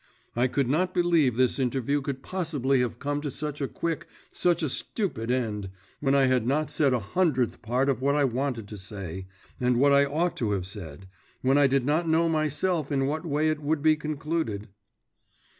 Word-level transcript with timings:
I 0.35 0.47
could 0.47 0.67
not 0.67 0.95
believe 0.95 1.35
this 1.37 1.59
interview 1.59 2.01
could 2.01 2.23
possibly 2.23 2.79
have 2.79 2.97
come 2.97 3.21
to 3.21 3.29
such 3.29 3.61
a 3.61 3.67
quick, 3.67 4.07
such 4.31 4.63
a 4.63 4.67
stupid 4.69 5.29
end, 5.29 5.69
when 5.99 6.15
I 6.15 6.25
had 6.25 6.47
not 6.47 6.71
said 6.71 6.91
a 6.91 6.99
hundredth 6.99 7.61
part 7.61 7.87
of 7.87 8.01
what 8.01 8.15
I 8.15 8.23
wanted 8.23 8.67
to 8.69 8.77
say, 8.79 9.27
and 9.59 9.77
what 9.77 9.91
I 9.93 10.05
ought 10.05 10.35
to 10.37 10.53
have 10.53 10.65
said, 10.65 11.07
when 11.43 11.59
I 11.59 11.67
did 11.67 11.85
not 11.85 12.07
know 12.09 12.27
myself 12.27 12.91
in 12.91 13.05
what 13.05 13.27
way 13.27 13.49
it 13.49 13.59
would 13.61 13.83
be 13.83 13.95
concluded. 13.95 14.69